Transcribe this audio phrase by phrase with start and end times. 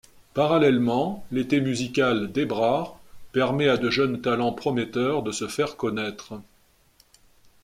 [0.33, 2.95] Parallèlement, l’Eté musical d’Ebrach
[3.33, 6.39] permet à de jeunes talents prometteurs de se faire connaître.